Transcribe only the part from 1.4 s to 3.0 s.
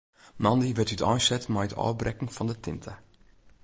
mei it ôfbrekken fan de tinte.